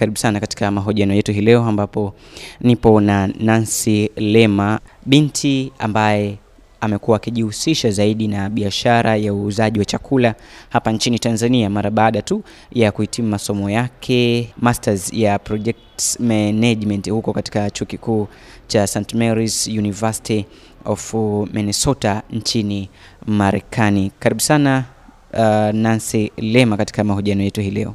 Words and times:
karibu 0.00 0.16
sana 0.16 0.40
katika 0.40 0.70
mahojiano 0.70 1.14
yetu 1.14 1.32
hii 1.32 1.40
leo, 1.40 1.64
ambapo 1.64 2.14
nipo 2.60 3.00
na 3.00 3.26
Nancy 3.26 4.10
Lema, 4.16 4.80
binti 5.06 5.72
ambaye 5.78 6.38
amekuwa 6.80 7.16
akijihusisha 7.16 7.90
zaidi 7.90 8.28
na 8.28 8.50
biashara 8.50 9.16
ya 9.16 9.34
uuzaji 9.34 9.78
wa 9.78 9.84
chakula 9.84 10.34
hapa 10.70 10.92
nchini 10.92 11.18
Tanzania 11.18 11.70
mara 11.70 11.90
baada 11.90 12.22
tu 12.22 12.42
ya 12.72 12.92
kuhitimu 12.92 13.28
masomo 13.28 13.70
yake 13.70 14.50
masters 14.56 15.12
ya 15.12 15.38
project 15.38 16.20
management 16.20 17.10
huko 17.10 17.32
katika 17.32 17.70
chuo 17.70 17.86
kikuu 17.86 18.28
cha 18.66 18.86
St 18.86 19.14
Mary's 19.14 19.66
University 19.68 20.44
of 20.84 21.14
Minnesota 21.52 22.22
nchini 22.30 22.88
Marekani. 23.26 24.12
Karibu 24.18 24.40
sana 24.40 24.84
uh, 25.32 25.40
Nancy 25.72 26.30
Lema 26.36 26.76
katika 26.76 27.04
mahojiano 27.04 27.42
yetu 27.42 27.60
hii 27.60 27.70
leo. 27.70 27.94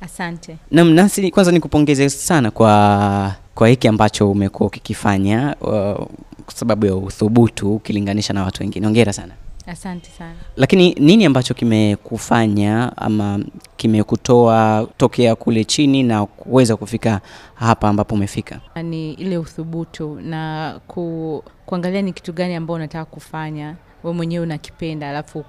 Asante. 0.00 0.56
Naam, 0.70 0.90
nasi 0.90 1.30
kwanza 1.30 1.52
nikupongeze 1.52 2.08
sana 2.08 2.50
kwa 2.50 3.34
kwa 3.54 3.68
hiki 3.68 3.88
ambacho 3.88 4.30
umekuwa 4.30 4.66
ukikifanya 4.66 5.56
uh, 5.60 6.06
kwa 6.44 6.54
sababu 6.54 6.86
ya 6.86 6.96
uthubutu 6.96 7.74
ukilinganisha 7.74 8.32
na 8.32 8.44
watu 8.44 8.62
wengine. 8.62 8.86
Hongera 8.86 9.12
sana. 9.12 9.32
Asante 9.66 10.10
sana. 10.10 10.34
Lakini 10.56 10.94
nini 10.94 11.24
ambacho 11.24 11.54
kimekufanya 11.54 12.96
ama 12.96 13.40
kimekutoa 13.76 14.88
tokea 14.96 15.34
kule 15.34 15.64
chini 15.64 16.02
na 16.02 16.26
kuweza 16.26 16.76
kufika 16.76 17.20
hapa 17.54 17.88
ambapo 17.88 18.14
umefika? 18.14 18.60
Ni 18.82 19.12
ile 19.12 19.38
uthubutu 19.38 20.20
na 20.20 20.74
ku, 20.86 21.42
kuangalia 21.66 22.02
ni 22.02 22.12
kitu 22.12 22.32
gani 22.32 22.54
ambao 22.54 22.76
unataka 22.76 23.04
kufanya 23.04 23.74
we 24.04 24.12
mwenyewe 24.12 24.42
unakipenda, 24.44 25.10
alafu 25.10 25.44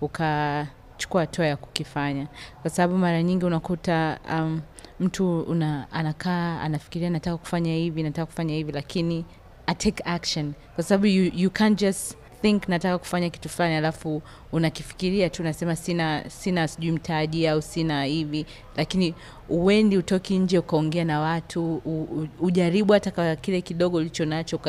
uka 0.00 0.66
ukachukua 0.96 1.20
hatua 1.20 1.46
ya 1.46 1.56
kukifanya, 1.56 2.26
kwa 2.62 2.70
sababu 2.70 2.98
mara 2.98 3.22
nyingi 3.22 3.44
unakuta 3.44 4.18
um, 4.30 4.60
mtu 5.00 5.40
una, 5.40 5.92
anakaa 5.92 6.60
anafikiria 6.60 7.10
nataka 7.10 7.36
kufanya 7.36 7.74
hivi, 7.74 8.02
nataka 8.02 8.26
kufanya 8.26 8.54
hivi, 8.54 8.72
lakini 8.72 9.24
I 9.66 9.92
action. 10.04 10.52
Kwa 10.74 10.84
sababu 10.84 11.06
you, 11.06 11.32
you 11.34 11.50
can't 11.50 11.80
just 11.80 12.16
think 12.42 12.68
nataka 12.68 12.98
kufanya 12.98 13.30
kitu 13.30 13.48
fulani 13.48 13.74
alafu 13.74 14.22
unakifikiria 14.52 15.30
tu 15.30 15.42
unasema 15.42 15.76
sina 15.76 16.30
sina 16.30 16.68
sijui 16.68 16.92
mtaji 16.92 17.48
au 17.48 17.62
sina 17.62 18.04
hivi. 18.04 18.46
Lakini 18.76 19.14
uendi 19.48 19.96
utoki 19.98 20.38
nje 20.38 20.58
ukaongea 20.58 21.04
na 21.04 21.20
watu 21.20 21.76
u, 21.84 22.02
u, 22.02 22.28
ujaribu 22.40 22.92
hata 22.92 23.10
kwa 23.10 23.36
kile 23.36 23.60
kidogo 23.60 23.96
ulicho 23.96 24.24
nacho 24.24 24.60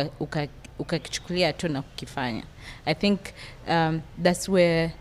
ukakichukulia 0.80 1.50
uka, 1.50 1.56
uka 1.58 1.67
tu 1.67 1.73
na 1.73 1.81
kukifanya. 1.81 2.44
I 2.86 2.94
think 2.95 3.19
um, 3.69 4.02
thats 4.23 4.50
where 4.50 4.91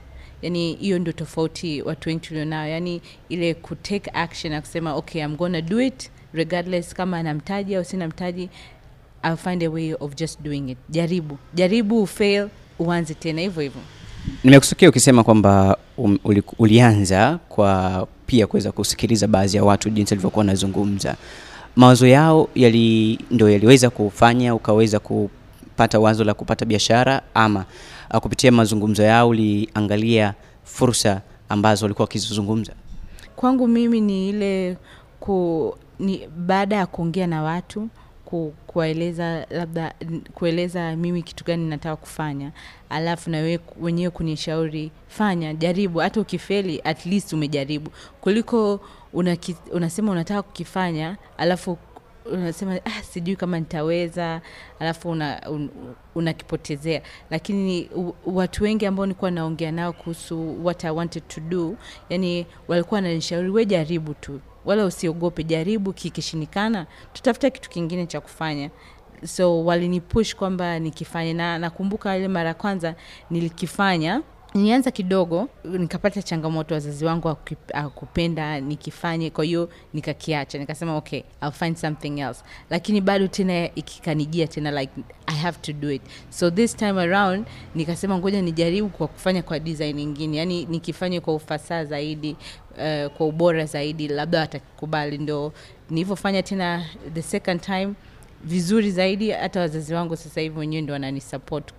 yani 0.43 0.75
hiyo 0.75 0.99
ndio 0.99 1.13
tofauti 1.13 1.83
watu 1.83 2.09
wengi 2.09 2.21
tulionao 2.27 2.67
yani 2.67 3.01
ile 3.29 3.55
kutake 3.55 4.11
action 4.15 4.53
na 4.53 4.61
kusema 4.61 4.95
okay 4.95 5.23
I'm 5.23 5.37
gonna 5.37 5.61
do 5.61 5.81
it 5.81 6.11
regardless 6.33 6.95
kama 6.95 7.19
ana 7.19 7.35
mtaji 7.35 7.75
au 7.77 7.85
sina 7.85 8.09
mtaji 8.09 8.49
I'll 9.25 9.37
find 9.37 9.63
a 9.63 9.69
way 9.71 9.95
of 10.01 10.15
just 10.17 10.43
doing 10.43 10.71
it. 10.71 10.79
Jaribu, 10.89 11.39
jaribu, 11.55 12.03
ufail, 12.03 12.49
uanze 12.79 13.15
tena 13.15 13.41
hivyo 13.41 13.63
hivyo. 13.63 13.81
Nimekusikia 14.45 14.89
ukisema 14.89 15.25
kwamba 15.25 15.77
um, 15.97 16.19
uli, 16.25 16.43
ulianza 16.59 17.39
kwa 17.49 18.07
pia 18.27 18.47
kuweza 18.47 18.73
kusikiliza 18.73 19.27
baadhi 19.27 19.57
ya 19.57 19.65
watu 19.65 19.91
jinsi 19.91 20.15
walivyokuwa 20.15 20.41
wanazungumza. 20.41 21.17
Mawazo 21.77 22.07
yao 22.07 22.49
yali 22.55 23.19
ndio 23.31 23.51
yaliweza 23.51 23.91
kufanya 23.91 24.55
ukaweza 24.55 24.99
kupata 25.77 25.99
wazo 26.01 26.25
la 26.25 26.35
kupata 26.35 26.65
biashara, 26.65 27.23
ama 27.35 27.65
uh, 28.15 28.19
kupitia 28.21 28.53
mazungumzo 28.53 29.03
yao 29.03 29.29
uliangalia 29.29 30.35
fursa 30.65 31.21
ambazo 31.49 31.85
walikuwa 31.85 32.05
wakizizungumza? 32.05 32.73
Kwangu 33.37 33.69
mimi 33.69 34.01
ni 34.01 34.29
ile 34.29 34.77
ku, 35.21 35.75
ni 35.99 36.29
baada 36.37 36.77
ya 36.77 36.87
kuongea 36.87 37.27
na 37.27 37.43
watu 37.43 37.89
ku, 38.25 38.55
kuwaeleza 38.67 39.47
labda 39.51 39.95
kueleza 40.35 40.97
mimi 40.97 41.23
kitu 41.23 41.45
gani 41.45 41.69
nataka 41.69 41.97
kufanya 41.97 42.51
alafu 42.91 43.31
na 43.31 43.39
we, 43.39 43.61
wenyewe 43.81 44.11
kunishauri 44.11 44.91
fanya 45.09 45.55
jaribu 45.55 45.99
hata 45.99 46.21
ukifeli 46.21 46.81
at 46.85 47.07
least 47.07 47.33
umejaribu 47.33 47.91
kuliko 48.21 48.81
unaki, 49.13 49.57
unasema 49.73 50.13
unataka 50.13 50.43
kukifanya 50.43 51.17
alafu 51.39 51.79
unasema 52.33 52.81
ah, 52.85 53.03
sijui 53.03 53.37
kama 53.37 53.59
nitaweza 53.61 54.41
alafu 54.81 55.11
unakipotezea 56.15 57.01
un, 57.01 57.07
una 57.07 57.11
lakini 57.31 57.89
u, 57.95 58.13
watu 58.27 58.65
wengi 58.65 58.87
ambao 58.87 59.07
nilikuwa 59.07 59.31
naongea 59.31 59.73
nao 59.73 59.93
kuhusu 59.93 60.65
what 60.65 60.85
i 60.85 60.91
wanted 60.91 61.23
to 61.29 61.41
do 61.41 61.77
yani 62.09 62.47
walikuwa 62.69 62.99
wananishauri 62.99 63.51
we 63.51 63.65
jaribu 63.65 64.15
tu 64.15 64.41
wala 64.65 64.85
usiogope 64.85 65.45
jaribu 65.45 65.93
kikishindikana 65.93 66.87
tutafuta 67.13 67.51
kitu 67.51 67.71
kingine 67.71 68.07
cha 68.07 68.21
kufanya. 68.21 68.71
So 69.25 69.65
walinipush 69.65 70.35
kwamba 70.35 70.79
nikifanya 70.79 71.35
na 71.35 71.59
nakumbuka 71.59 72.17
ile 72.17 72.29
mara 72.29 72.49
ya 72.49 72.55
kwanza 72.55 72.95
nilikifanya 73.31 74.23
nilianza 74.55 74.91
kidogo 74.91 75.49
nikapata 75.65 76.23
changamoto 76.23 76.75
wazazi 76.75 77.05
wangu 77.05 77.37
akupenda 77.75 78.61
nikifanye 78.61 79.31
kwa 79.31 79.45
hiyo 79.45 79.69
nikakiacha. 79.95 80.59
Nikasema 80.59 80.97
okay 80.97 81.23
I'll 81.43 81.53
find 81.53 81.77
something 81.77 82.21
else. 82.21 82.45
Lakini 82.71 83.01
bado 83.01 83.27
tena 83.29 83.75
ikikanijia 83.75 84.47
tena 84.47 84.81
like 84.81 84.93
i 85.27 85.37
have 85.37 85.59
to 85.63 85.73
do 85.73 85.91
it. 85.93 86.03
So 86.31 86.51
this 86.51 86.77
time 86.77 87.01
around 87.03 87.47
nikasema 87.75 88.19
ngoja 88.19 88.43
nijaribu 88.43 88.89
kwa 88.89 89.09
kufanya 89.09 89.43
kwa 89.43 89.59
design 89.59 89.99
ingine. 89.99 90.37
Yani 90.37 90.65
nikifanye 90.65 91.21
kwa 91.21 91.35
ufasaha 91.35 91.85
zaidi 91.85 92.37
uh, 92.71 93.13
kwa 93.13 93.27
ubora 93.27 93.65
zaidi 93.67 94.09
labda 94.09 94.41
watakubali. 94.41 95.19
Ndo 95.19 95.53
nilivyofanya 95.91 96.43
tena 96.43 96.85
the 97.15 97.23
second 97.23 97.61
time 97.61 97.93
vizuri 98.45 98.91
zaidi 98.91 99.31
hata 99.31 99.61
wazazi 99.61 99.95
wangu 99.95 100.17
sasa 100.17 100.41
hivi 100.41 100.59
wenyewe 100.59 100.83
ndo 100.83 100.93
wananisupport 100.93 101.73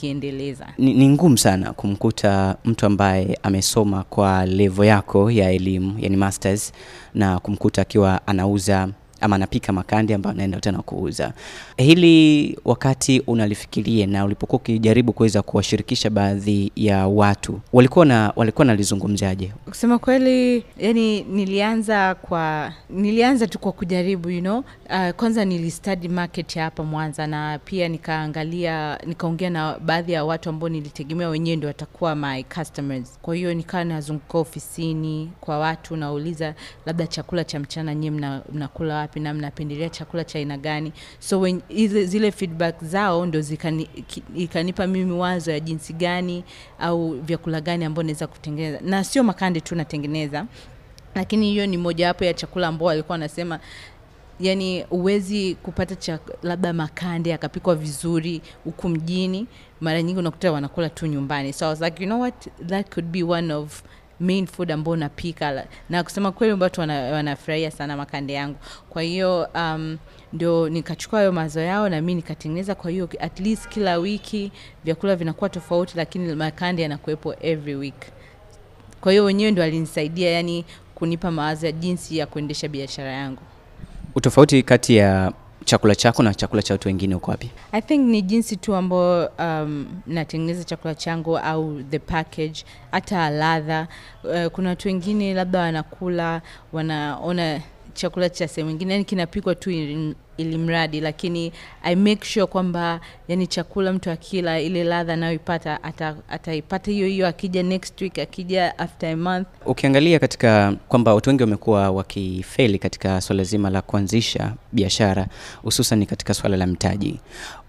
kukiendeleza 0.00 0.66
ni, 0.78 0.94
ni 0.94 1.08
ngumu 1.08 1.38
sana 1.38 1.72
kumkuta 1.72 2.56
mtu 2.64 2.86
ambaye 2.86 3.38
amesoma 3.42 4.02
kwa 4.04 4.46
levo 4.46 4.84
yako 4.84 5.30
ya 5.30 5.50
elimu 5.52 5.94
yani 5.98 6.16
masters 6.16 6.72
na 7.14 7.38
kumkuta 7.40 7.82
akiwa 7.82 8.26
anauza 8.26 8.88
ama 9.20 9.36
anapika 9.36 9.72
makandi 9.72 10.14
ambayo 10.14 10.34
anaenda 10.34 10.60
tena 10.60 10.78
kuuza. 10.82 11.32
Hili 11.76 12.58
wakati 12.64 13.20
unalifikiria 13.26 14.06
na 14.06 14.24
ulipokuwa 14.24 14.60
ukijaribu 14.60 15.12
kuweza 15.12 15.42
kuwashirikisha 15.42 16.10
baadhi 16.10 16.72
ya 16.76 17.06
watu 17.06 17.60
walikuwa 17.72 18.06
na 18.06 18.32
walikuwa 18.36 18.64
nalizungumzaje 18.64 19.52
kusema 19.64 19.98
kweli 19.98 20.64
yani 20.78 21.22
nilianza 21.22 22.14
kwa 22.14 22.72
nilianza 22.90 23.46
tu 23.46 23.58
kwa 23.58 23.72
kujaribu 23.72 24.30
you 24.30 24.40
know. 24.40 24.58
Uh, 24.58 25.10
kwanza 25.10 25.44
nilistudy 25.44 26.08
market 26.08 26.56
ya 26.56 26.64
hapa 26.64 26.82
mwanza 26.84 27.26
na 27.26 27.58
pia 27.64 27.88
nikaangalia 27.88 28.98
nikaongea 29.06 29.50
na 29.50 29.78
baadhi 29.78 30.12
ya 30.12 30.24
watu 30.24 30.48
ambao 30.48 30.68
nilitegemea 30.68 31.28
wenyewe 31.28 31.56
ndio 31.56 31.66
watakuwa 31.68 32.14
my 32.14 32.42
customers. 32.42 33.18
Kwa 33.22 33.34
hiyo 33.34 33.54
nikawa 33.54 33.84
nazunguka 33.84 34.38
ofisini 34.38 35.30
kwa 35.40 35.58
watu 35.58 35.96
nauliza 35.96 36.54
labda 36.86 37.06
chakula 37.06 37.44
cha 37.44 37.60
mchana 37.60 37.94
nyie 37.94 38.10
mnakula 38.10 38.98
mna 38.98 39.05
wapi 39.06 39.20
na 39.20 39.34
mnapendelea 39.34 39.88
chakula 39.88 40.24
cha 40.24 40.38
aina 40.38 40.58
gani. 40.58 40.92
So 41.18 41.40
when, 41.40 41.62
ile, 41.68 42.04
zile 42.04 42.32
feedback 42.32 42.84
zao 42.84 43.26
ndo 43.26 43.42
ikanipa 44.36 44.86
mimi 44.86 45.12
wazo 45.12 45.50
ya 45.52 45.60
jinsi 45.60 45.92
gani 45.92 46.44
au 46.78 47.20
vyakula 47.20 47.60
gani 47.60 47.84
ambao 47.84 48.02
naweza 48.02 48.26
kutengeneza 48.26 48.80
na 48.80 49.04
sio 49.04 49.22
makande 49.24 49.60
tu 49.60 49.74
natengeneza 49.74 50.46
lakini 51.14 51.50
hiyo 51.50 51.66
ni 51.66 51.76
mojawapo 51.76 52.24
ya 52.24 52.34
chakula 52.34 52.68
ambao 52.68 52.86
walikuwa 52.88 53.14
wanasema 53.14 53.60
yani 54.40 54.82
huwezi 54.82 55.54
kupata 55.54 56.18
labda 56.42 56.72
makande 56.72 57.34
akapikwa 57.34 57.74
vizuri 57.74 58.42
huku 58.64 58.88
mjini 58.88 59.46
mara 59.80 60.02
nyingi 60.02 60.18
unakuta 60.18 60.52
wanakula 60.52 60.88
tu 60.88 61.06
nyumbani. 61.06 61.52
So 61.52 61.66
I 61.66 61.68
was 61.68 61.80
like 61.80 62.02
you 62.02 62.08
know 62.08 62.20
what? 62.20 62.48
That 62.66 62.94
could 62.94 63.10
be 63.12 63.22
one 63.22 63.54
of 63.54 63.82
main 64.20 64.46
food 64.46 64.70
ambao 64.72 64.96
napika 64.96 65.66
na 65.90 66.02
kusema 66.02 66.32
kweli 66.32 66.62
watu 66.62 66.80
wanafurahia 66.80 67.70
sana 67.70 67.96
makande 67.96 68.32
yangu. 68.32 68.56
Kwa 68.90 69.02
hiyo 69.02 69.48
um, 69.54 69.98
ndio 70.32 70.68
nikachukua 70.68 71.18
hayo 71.18 71.32
mazo 71.32 71.60
yao 71.60 71.88
na 71.88 72.00
mi 72.00 72.14
nikatengeneza. 72.14 72.74
Kwa 72.74 72.90
hiyo 72.90 73.08
at 73.20 73.40
least 73.40 73.68
kila 73.68 73.96
wiki 73.96 74.52
vyakula 74.84 75.16
vinakuwa 75.16 75.50
tofauti 75.50 75.96
lakini 75.96 76.34
makande 76.34 76.82
yanakuwepo 76.82 77.34
every 77.40 77.74
week. 77.74 78.06
Kwa 79.00 79.12
hiyo 79.12 79.24
wenyewe 79.24 79.50
ndio 79.50 79.64
alinisaidia 79.64 80.30
yani 80.30 80.64
kunipa 80.94 81.30
mawazo 81.30 81.66
ya 81.66 81.72
jinsi 81.72 82.18
ya 82.18 82.26
kuendesha 82.26 82.68
biashara 82.68 83.12
yangu. 83.12 83.42
Utofauti 84.14 84.62
kati 84.62 84.96
ya 84.96 85.32
chakula 85.66 85.94
chako 85.94 86.22
na 86.22 86.34
chakula 86.34 86.62
cha 86.62 86.74
watu 86.74 86.88
wengine 86.88 87.14
uko 87.14 87.30
wapi? 87.30 87.50
I 87.72 87.80
think 87.82 88.00
ni 88.08 88.22
jinsi 88.22 88.56
tu 88.56 88.74
ambayo 88.74 89.30
um, 89.38 89.86
natengeneza 90.06 90.64
chakula 90.64 90.94
changu 90.94 91.38
au 91.38 91.82
the 91.90 91.98
package 91.98 92.64
hata 92.92 93.30
ladha. 93.30 93.88
Uh, 94.24 94.46
kuna 94.46 94.68
watu 94.68 94.88
wengine 94.88 95.34
labda 95.34 95.60
wanakula 95.60 96.42
wanaona 96.72 97.60
chakula 97.94 98.28
cha 98.30 98.48
sehemu 98.48 98.70
ingine 98.70 98.92
yani 98.92 99.04
kinapikwa 99.04 99.54
tu 99.54 99.70
ili 100.36 100.58
mradi 100.58 101.00
lakini 101.00 101.52
i 101.82 101.96
make 101.96 102.24
sure 102.26 102.46
kwamba 102.46 103.00
yani 103.28 103.46
chakula 103.46 103.92
mtu 103.92 104.10
akila 104.10 104.60
ile 104.60 104.84
ladha 104.84 105.12
anayoipata 105.12 105.78
ataipata 106.28 106.90
hiyo 106.90 107.06
hiyo 107.08 107.26
akija 107.28 107.62
next 107.62 108.00
week 108.00 108.18
akija 108.18 108.78
after 108.78 109.08
a 109.10 109.16
month 109.16 109.46
Ukiangalia 109.66 110.18
katika 110.18 110.76
kwamba 110.88 111.14
watu 111.14 111.30
wengi 111.30 111.42
wamekuwa 111.42 111.90
wakifeli 111.90 112.78
katika 112.78 113.20
swala 113.20 113.44
zima 113.44 113.70
la 113.70 113.82
kuanzisha 113.82 114.54
biashara 114.72 115.26
hususan 115.62 116.06
katika 116.06 116.34
swala 116.34 116.56
la 116.56 116.66
mtaji. 116.66 117.20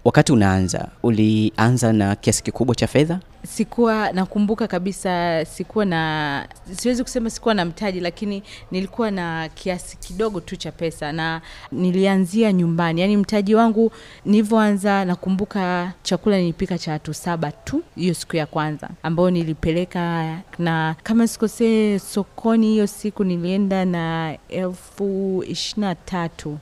Wakati 0.04 0.32
unaanza, 0.32 0.88
ulianza 1.02 1.92
na 1.92 2.16
kiasi 2.16 2.42
kikubwa 2.42 2.74
cha 2.74 2.86
fedha? 2.86 3.20
sikuwa 3.46 4.12
nakumbuka 4.12 4.66
kabisa 4.66 5.44
sikuwa 5.44 5.84
na 5.84 6.48
siwezi 6.76 7.02
kusema 7.02 7.30
sikuwa 7.30 7.54
na 7.54 7.64
mtaji 7.64 8.00
lakini 8.00 8.42
nilikuwa 8.70 9.10
na 9.10 9.48
kiasi 9.54 9.96
kidogo 9.96 10.40
tu 10.40 10.56
cha 10.56 10.72
pesa 10.72 11.12
na 11.12 11.40
nilianzia 11.72 12.52
nyumbani. 12.58 13.00
Yaani 13.00 13.16
mtaji 13.16 13.54
wangu 13.54 13.92
nilivyoanza 14.24 15.04
nakumbuka 15.04 15.92
chakula 16.02 16.38
nilipika 16.38 16.78
cha 16.78 16.92
watu 16.92 17.14
saba 17.14 17.52
tu 17.52 17.82
hiyo 17.96 18.14
siku 18.14 18.36
ya 18.36 18.46
kwanza 18.46 18.88
ambayo 19.02 19.30
nilipeleka 19.30 20.36
na 20.58 20.96
kama 21.02 21.26
sikosee 21.28 21.98
sokoni 21.98 22.66
hiyo 22.66 22.86
siku 22.86 23.24
nilienda 23.24 23.84
na 23.84 24.36
elfu 24.48 25.44
ishirini 25.48 25.86
na 25.86 25.94
tatu. 25.94 26.58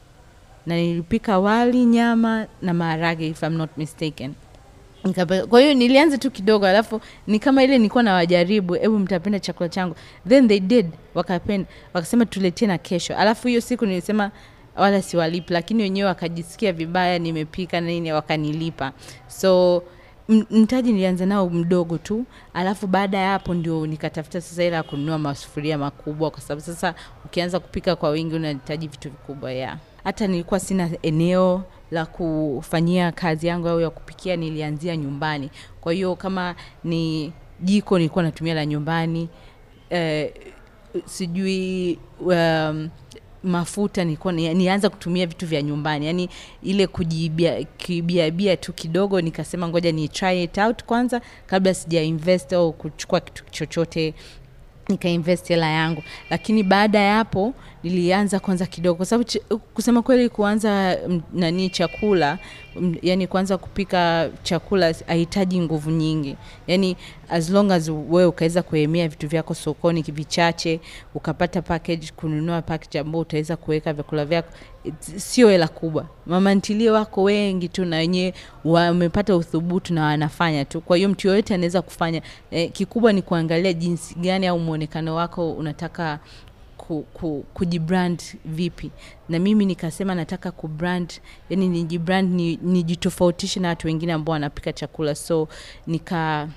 Na 0.67 0.77
nilipika 0.77 1.39
wali 1.39 1.85
nyama 1.85 2.47
na 2.63 2.75
maharage 2.75 3.29
if 3.29 3.43
I'm 3.43 3.53
not 3.57 3.71
mistaken. 3.77 4.35
Kwa 5.49 5.61
hiyo 5.61 5.75
nilianza 5.75 6.19
tu 6.19 6.31
kidogo 6.31 6.67
alafu 6.67 7.01
ni 7.27 7.39
kama 7.39 7.65
ile 7.65 7.79
nilikuwa 7.79 8.03
na 8.03 8.13
wajaribu 8.15 8.75
hebu 8.75 8.99
mtapenda 8.99 9.41
chakula 9.41 9.69
changu. 9.69 9.95
Then 10.29 10.49
they 10.49 10.61
did 10.61 10.87
wakapenda 11.15 11.69
wakasema 11.95 12.27
tuletie 12.27 12.69
na 12.69 12.79
kesho. 12.79 13.17
Alafu 13.17 13.49
hiyo 13.49 13.61
siku 13.61 13.87
nilisema 13.87 14.31
wala 14.77 15.03
siwalipi 15.03 15.53
lakini 15.53 15.83
wenyewe 15.83 16.09
wakajisikia 16.09 16.73
vibaya 16.73 17.19
nimepika 17.19 17.81
nini 17.81 18.13
wakanilipa. 18.13 18.93
So 19.29 19.83
mtaji 20.51 20.93
nilianza 20.93 21.27
nao 21.27 21.51
mdogo 21.51 21.99
tu 21.99 22.25
alafu 22.55 22.87
baada 22.87 23.19
ya 23.19 23.31
hapo 23.31 23.55
ndio 23.55 23.87
nikatafuta 23.87 24.41
sasa 24.41 24.65
ila 24.65 24.77
ya 24.77 24.83
kununua 24.83 25.19
masufuria 25.19 25.79
makubwa 25.79 26.31
kwa 26.31 26.41
sababu 26.41 26.61
sasa 26.61 26.95
ukianza 27.25 27.61
kupika 27.61 27.97
kwa 27.97 28.11
wingi 28.11 28.35
unahitaji 28.35 28.89
vitu 28.89 29.11
vikubwa 29.11 29.53
ya. 29.53 29.79
Hata 30.05 30.27
nilikuwa 30.27 30.61
sina 30.61 30.91
eneo 31.03 31.65
la 31.91 32.07
kufanyia 32.07 33.13
kazi 33.13 33.47
yangu 33.47 33.69
au 33.69 33.81
ya 33.81 33.91
kupikia 33.91 34.37
nilianzia 34.37 34.97
nyumbani. 34.97 35.51
Kwa 35.81 35.93
hiyo 35.93 36.17
kama 36.17 36.55
ni 36.85 37.33
jiko 37.61 37.99
nilikuwa 37.99 38.25
natumia 38.25 38.55
la 38.55 38.67
nyumbani 38.67 39.29
eh, 39.91 40.33
sijui 41.05 41.99
um, 42.21 42.89
mafuta 43.47 44.05
nilikuwa 44.05 44.33
ni, 44.33 44.55
nianza 44.55 44.91
kutumia 44.91 45.27
vitu 45.27 45.47
vya 45.47 45.63
nyumbani. 45.63 46.07
Yani 46.07 46.29
ile 46.63 46.87
kuibiabia 46.87 48.57
tu 48.57 48.73
kidogo 48.73 49.21
nikasema 49.21 49.69
ngoja 49.69 49.93
ni 49.93 50.09
try 50.09 50.43
it 50.43 50.59
out 50.59 50.85
kwanza 50.85 51.21
kabla 51.47 51.75
sija 51.75 52.03
invest 52.03 52.53
au 52.53 52.73
kuchukua 52.73 53.21
kitu 53.21 53.45
chochote 53.51 54.15
nikainvest 54.89 55.49
hela 55.49 55.67
yangu. 55.71 56.03
Lakini 56.31 56.63
baada 56.63 56.99
ya 56.99 57.15
hapo 57.15 57.55
nilianza 57.91 58.41
kwanza 58.41 58.67
kidogo. 58.67 58.97
Kwa 58.97 59.07
sababu 59.07 59.31
kusema 59.75 60.03
kweli 60.03 60.29
kuanza 60.29 60.99
mm, 61.09 61.23
nani 61.35 61.71
chakula 61.71 62.39
m, 62.77 62.95
yani 63.03 63.27
kuanza 63.27 63.59
kupika 63.59 64.31
chakula 64.43 64.95
hahitaji 65.07 65.61
nguvu 65.61 65.91
nyingi. 65.91 66.37
Yani 66.67 66.97
as 67.29 67.51
long 67.51 67.71
as 67.73 67.89
wewe 67.89 68.27
ukaweza 68.27 68.63
kuemea 68.63 69.09
vitu 69.09 69.29
vyako 69.29 69.55
sokoni 69.55 70.03
vichache 70.03 70.81
ukapata 71.15 71.63
package 71.63 72.11
kununua 72.17 72.63
package 72.63 72.99
ambao 72.99 73.21
utaweza 73.21 73.57
kuweka 73.57 73.93
vyakula 73.93 74.25
vyako 74.25 74.49
sio 75.17 75.49
hela 75.49 75.69
kubwa. 75.69 76.07
Mama 76.27 76.55
ntilie 76.55 76.91
wako 76.91 77.23
wengi 77.23 77.69
tu 77.69 77.85
na 77.85 77.97
wenyewe 77.97 78.35
wamepata 78.65 79.37
uthubutu 79.37 79.95
na 79.95 80.05
wanafanya 80.05 80.65
tu. 80.65 80.81
Kwa 80.81 80.97
hiyo 80.97 81.09
mtu 81.09 81.29
yoyote 81.29 81.55
anaweza 81.55 81.83
kufanya. 81.83 82.23
Eh, 82.51 82.73
kikubwa 82.73 83.13
ni 83.13 83.23
kuangalia 83.23 83.73
jinsi 83.73 84.15
gani 84.15 84.47
au 84.47 84.59
mwonekano 84.59 85.15
wako 85.15 85.53
unataka 85.53 86.19
ku, 86.87 87.03
ku, 87.15 87.45
kujibrand 87.55 88.23
vipi? 88.45 88.91
Na 89.29 89.39
mimi 89.39 89.67
nikasema 89.67 90.15
nataka 90.15 90.51
kubrand 90.51 91.13
yani 91.51 91.69
nijibrand 91.69 92.33
ni- 92.35 92.59
nijitofautishe 92.63 93.61
na 93.61 93.69
watu 93.69 93.87
wengine 93.87 94.13
ambao 94.13 94.33
wanapika 94.33 94.73
chakula. 94.73 95.15
So 95.15 95.49
nika 95.87 96.49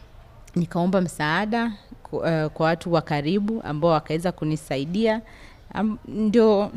nikaomba 0.56 1.02
msaada 1.02 1.72
uh, 2.12 2.22
kwa 2.46 2.66
watu 2.66 2.94
wa 2.94 3.02
karibu 3.02 3.62
ambao 3.64 3.92
wakaweza 3.92 4.32
kunisaidia. 4.32 5.22
Um, 5.76 5.98
ndio 6.08 6.72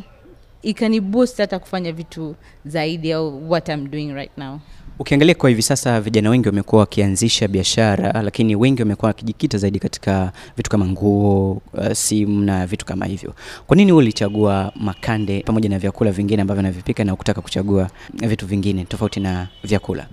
ikaniboost 0.62 1.38
hata 1.38 1.58
kufanya 1.58 1.93
vitu 1.93 2.34
zaidi 2.66 3.12
au 3.12 3.50
what 3.50 3.69
I'm 3.69 3.90
doing 3.90 4.12
right 4.12 4.38
now 4.38 4.58
Ukiangalia 4.98 5.34
kwa 5.34 5.48
hivi 5.50 5.62
sasa, 5.62 6.00
vijana 6.00 6.30
wengi 6.30 6.48
wamekuwa 6.48 6.80
wakianzisha 6.80 7.48
biashara, 7.48 8.22
lakini 8.22 8.56
wengi 8.56 8.82
wamekuwa 8.82 9.06
wakijikita 9.08 9.58
zaidi 9.58 9.78
katika 9.78 10.32
vitu 10.56 10.70
kama 10.70 10.86
nguo, 10.86 11.52
uh, 11.52 11.92
simu 11.92 12.40
na 12.44 12.66
vitu 12.66 12.86
kama 12.86 13.06
hivyo. 13.06 13.34
Kwa 13.66 13.76
nini 13.76 13.92
wewe 13.92 14.04
ulichagua 14.04 14.72
makande 14.76 15.40
pamoja 15.40 15.68
na 15.68 15.78
vyakula 15.78 16.12
vingine 16.12 16.42
ambavyo 16.42 16.62
navipika 16.62 17.04
na 17.04 17.16
kutaka 17.16 17.40
kuchagua 17.40 17.90
vitu 18.14 18.46
vingine 18.46 18.84
tofauti 18.84 19.20
na 19.20 19.48
vyakula? 19.64 20.06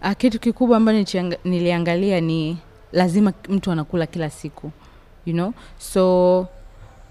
A, 0.00 0.14
kitu 0.14 0.40
kikubwa 0.40 0.76
ambacho 0.76 1.32
niliangalia 1.44 2.20
ni 2.20 2.56
lazima 2.92 3.32
mtu 3.48 3.72
anakula 3.72 4.06
kila 4.06 4.30
siku 4.30 4.70
you 5.26 5.32
know 5.32 5.52
so 5.78 6.46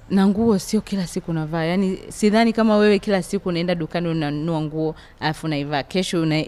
na 0.10 0.28
nguo 0.28 0.60
sio 0.60 0.82
kila 0.82 1.08
siku 1.08 1.32
unavaa. 1.32 1.64
Yaani 1.64 2.00
sidhani 2.10 2.54
kama 2.54 2.78
wewe 2.78 3.00
kila 3.00 3.24
siku 3.24 3.50
unaenda 3.50 3.76
dukani 3.76 4.08
unanunua 4.08 4.62
nguo 4.62 4.96
alafu 5.20 5.46
unaivaa. 5.46 5.84
Kesho 5.84 6.22
una 6.22 6.44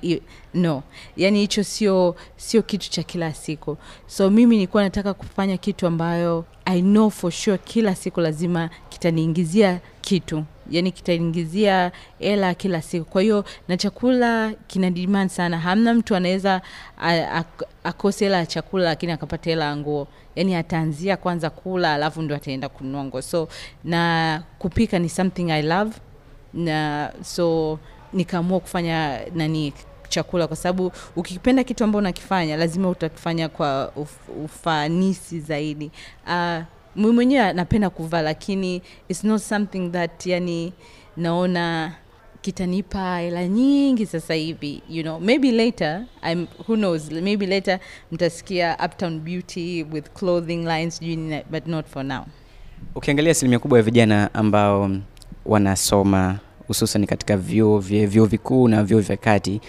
no. 0.54 0.84
Yani 1.18 1.40
hicho 1.40 1.64
sio 1.64 2.16
sio 2.38 2.62
kitu 2.62 2.90
cha 2.90 3.04
kila 3.04 3.34
siku. 3.34 3.78
So 4.08 4.30
mimi 4.30 4.56
nilikuwa 4.56 4.84
nataka 4.84 5.14
kufanya 5.14 5.58
kitu 5.58 5.88
ambayo 5.88 6.46
i 6.66 6.82
know 6.82 7.10
for 7.10 7.32
sure 7.32 7.58
kila 7.58 7.96
siku 7.96 8.22
lazima 8.22 8.70
kitaniingizia 8.90 9.80
kitu 10.02 10.44
yani 10.72 10.92
kitaingizia 10.92 11.92
hela 12.20 12.54
kila 12.54 12.82
siku. 12.82 13.06
Kwa 13.06 13.22
hiyo 13.22 13.46
na 13.68 13.78
chakula 13.78 14.54
kina 14.68 14.92
demand 14.92 15.30
sana. 15.30 15.60
Hamna 15.60 15.94
mtu 15.94 16.16
anaweza 16.16 16.62
akose 17.84 18.26
hela 18.26 18.38
ya 18.38 18.46
chakula 18.46 18.84
lakini 18.86 19.12
akapata 19.12 19.50
hela 19.50 19.66
ya 19.66 19.76
nguo. 19.78 20.08
Yani 20.36 20.56
ataanzia 20.56 21.18
kwanza 21.18 21.50
kula 21.50 21.94
alafu 21.94 22.22
ndo 22.22 22.36
ataenda 22.36 22.70
kununua 22.70 23.04
nguo. 23.04 23.22
So 23.22 23.48
na 23.84 24.44
kupika 24.60 25.00
ni 25.00 25.10
something 25.10 25.52
i 25.52 25.62
love. 25.62 25.92
Na 26.54 27.12
so 27.24 27.80
nikaamua 28.14 28.60
kufanya 28.60 29.20
nani 29.36 29.74
chakula. 30.10 30.48
Kwa 30.48 30.56
sababu 30.56 30.92
ukipenda 31.16 31.64
kitu 31.64 31.84
ambao 31.84 32.00
unakifanya 32.00 32.58
lazima 32.58 32.90
utakifanya 32.90 33.50
kwa 33.50 33.92
uf, 33.96 34.16
ufanisi 34.46 35.40
zaidi. 35.40 35.92
Uh, 36.28 36.60
mimi 36.96 37.12
mwenyewe 37.12 37.54
napenda 37.54 37.90
kuvaa 37.90 38.22
lakini 38.22 38.82
it's 39.10 39.24
not 39.24 39.42
something 39.42 39.90
that 39.90 40.26
yani 40.26 40.74
naona 41.18 41.94
kitanipa 42.42 43.18
hela 43.20 43.48
nyingi 43.48 44.06
sasa 44.06 44.34
hivi 44.34 44.82
you 44.90 45.04
know. 45.04 45.20
Maybe 45.20 45.52
later 45.52 46.06
I'm, 46.32 46.48
who 46.68 46.76
knows 46.76 47.12
maybe 47.12 47.46
later 47.48 47.80
mtasikia 48.12 48.78
uptown 48.86 49.20
beauty 49.20 49.84
with 49.92 50.10
clothing 50.14 50.58
lines 50.66 51.02
but 51.52 51.68
not 51.68 51.86
for 51.88 52.04
now. 52.06 52.26
Ukiangalia 52.96 53.32
asilimia 53.32 53.60
kubwa 53.60 53.80
ya 53.80 53.84
vijana 53.84 54.34
ambao 54.34 54.90
wanasoma 55.46 56.40
hususan 56.68 57.06
katika 57.06 57.38
vyuo 57.38 57.80
vikuu 58.26 58.68
na 58.68 58.84
vyuo 58.84 59.00
vya 59.02 59.18
kati, 59.18 59.62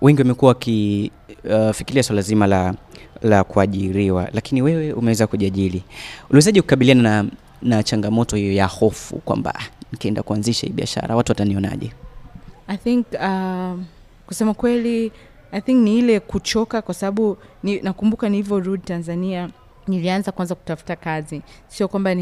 wengi 0.00 0.20
wamekuwa 0.22 0.48
wakifikiria 0.48 2.00
uh, 2.00 2.06
swala 2.06 2.22
zima 2.22 2.46
la 2.46 2.74
la 3.22 3.44
kuajiriwa, 3.44 4.28
lakini 4.32 4.62
wewe 4.62 4.92
umeweza 4.92 5.26
kujiajiri. 5.26 5.82
Uliwezaje 6.30 6.60
kukabiliana 6.62 7.02
na, 7.22 7.30
na 7.62 7.82
changamoto 7.82 8.36
hiyo 8.36 8.52
ya 8.52 8.66
hofu 8.66 9.16
kwamba 9.16 9.54
"Ah, 9.54 9.62
nikienda 9.92 10.22
kuanzisha 10.22 10.66
hii 10.66 10.72
biashara 10.72 11.16
watu 11.16 11.30
watanionaje? 11.32 11.92
i 12.68 12.76
think 12.76 13.06
uh, 13.12 13.80
kusema 14.26 14.54
kweli 14.54 15.12
i 15.52 15.60
think 15.60 15.78
ni 15.84 15.98
ile 15.98 16.20
kuchoka 16.20 16.82
kwa 16.82 16.94
sababu 16.94 17.36
ni, 17.62 17.80
nakumbuka 17.80 18.28
nilivyorudi 18.28 18.82
tanzania 18.82 19.48
nilianza 19.88 20.32
kwanza 20.32 20.54
kutafuta 20.54 20.96
kazi 20.96 21.42
sio 21.68 21.88
kwamba 21.88 22.16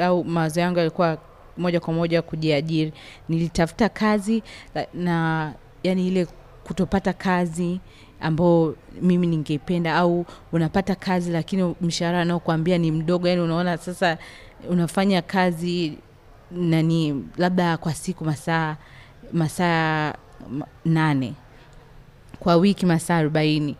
au 0.00 0.24
mawazo 0.24 0.60
yangu 0.60 0.78
yalikuwa 0.78 1.18
moja 1.58 1.80
kwa 1.80 1.94
moja 1.94 2.22
kujiajiri 2.22 2.92
nilitafuta 3.28 3.88
kazi 3.88 4.42
na 4.94 5.52
yani 5.82 6.08
ile 6.08 6.26
kutopata 6.66 7.12
kazi 7.12 7.80
ambao 8.20 8.74
mimi 9.02 9.26
ningependa 9.26 9.96
au 9.96 10.26
unapata 10.52 10.94
kazi 10.94 11.30
lakini 11.30 11.74
mshahara 11.80 12.20
anaokuambia 12.20 12.78
ni 12.78 12.90
mdogo 12.90 13.28
yani 13.28 13.40
unaona 13.40 13.76
sasa 13.76 14.18
unafanya 14.68 15.22
kazi 15.22 15.98
nani 16.50 17.24
labda 17.36 17.76
kwa 17.76 17.94
siku 17.94 18.24
masaa 18.24 18.76
masaa 19.32 20.14
nane 20.84 21.34
kwa 22.40 22.56
wiki 22.56 22.86
masaa 22.86 23.16
arobaini. 23.16 23.76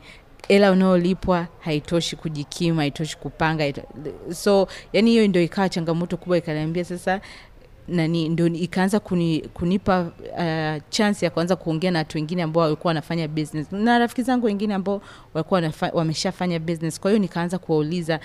Hela 0.49 0.73
unaolipwa 0.73 1.47
haitoshi 1.61 2.16
kujikimu 2.16 2.78
haitoshi 2.78 3.16
kupanga 3.19 3.62
haito... 3.62 3.83
so 4.35 4.69
yani 4.93 5.11
hiyo 5.11 5.28
ndio 5.28 5.43
ikawa 5.43 5.69
changamoto 5.69 6.16
kubwa 6.16 6.38
ikaniambia 6.38 6.85
sasa 6.85 7.21
nani 7.88 8.28
ndo 8.28 8.47
ikaanza 8.47 9.00
kuni, 9.00 9.40
kunipa 9.40 10.00
uh, 10.33 10.83
chance 10.90 11.25
ya 11.26 11.31
kuanza 11.31 11.57
kuongea 11.57 11.90
na 11.90 11.99
watu 11.99 12.19
wengine 12.19 12.43
ambao 12.43 12.62
walikuwa 12.62 12.88
wanafanya 12.90 13.28
business 13.28 13.73
na 13.73 13.99
rafiki 13.99 14.23
zangu 14.23 14.47
wengine 14.47 14.75
ambao 14.75 15.02
walikuwa 15.35 15.73
wameshafanya 15.93 16.59
business. 16.59 17.00
Kwa 17.00 17.11
hiyo 17.11 17.19
nikaanza 17.21 17.59
kuwauliza 17.59 18.21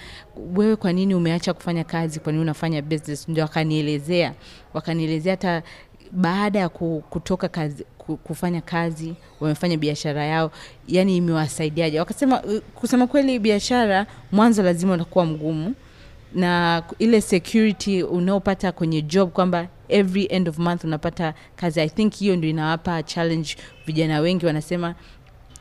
wewe 0.55 0.75
kwa 0.75 0.93
nini 0.93 1.15
umeacha 1.15 1.53
kufanya 1.53 1.83
kazi? 1.83 2.19
Kwa 2.19 2.31
nini 2.31 2.41
unafanya 2.41 2.81
business? 2.81 3.29
Ndio 3.29 3.43
wakanielezea 3.43 4.33
wakanielezea 4.73 5.33
hata 5.33 5.63
baada 6.11 6.59
ya 6.59 6.69
kutoka 6.69 7.47
kazi 7.47 7.85
kufanya 8.23 8.61
kazi 8.61 9.13
wamefanya 9.39 9.77
biashara 9.77 10.25
yao 10.25 10.51
yani 10.87 11.17
imewasaidiaje? 11.17 11.99
Wakasema 11.99 12.37
kusema 12.75 13.07
kweli 13.07 13.39
biashara 13.39 14.05
mwanzo 14.31 14.63
lazima 14.63 14.93
utakuwa 14.93 15.25
mgumu 15.25 15.73
na 16.35 16.83
ile 16.99 17.21
security 17.21 18.03
unaopata 18.03 18.71
kwenye 18.71 19.01
job 19.01 19.31
kwamba 19.31 19.67
every 19.89 20.25
end 20.29 20.49
of 20.49 20.57
month 20.57 20.83
unapata 20.83 21.33
kazi. 21.55 21.81
I 21.81 21.89
think 21.89 22.13
hiyo 22.15 22.35
ndio 22.35 22.49
inawapa 22.49 23.03
challenge. 23.03 23.55
Vijana 23.85 24.19
wengi 24.19 24.45
wanasema 24.45 24.95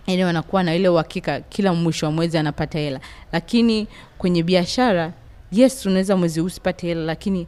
yani 0.06 0.24
wanakuwa 0.24 0.62
na 0.62 0.74
ile 0.74 0.88
uhakika 0.88 1.40
kila 1.40 1.74
mwisho 1.74 2.06
wa 2.06 2.12
mwezi 2.12 2.38
anapata 2.38 2.78
hela. 2.78 3.00
Lakini 3.32 3.86
kwenye 4.18 4.42
biashara 4.42 5.12
yes 5.52 5.86
unaweza 5.86 6.16
mwezi 6.16 6.40
usipate 6.40 6.86
hela 6.86 7.00
lakini 7.04 7.46